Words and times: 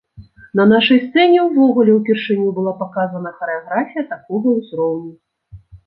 На 0.59 0.63
нашай 0.71 1.01
сцэне 1.03 1.43
ўвогуле 1.49 1.91
ўпершыню 1.99 2.47
была 2.57 2.73
паказана 2.83 3.37
харэаграфія 3.39 4.09
такога 4.19 4.47
ўзроўню. 4.59 5.13